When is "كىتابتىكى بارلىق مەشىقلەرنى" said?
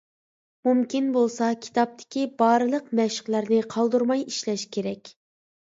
1.65-3.61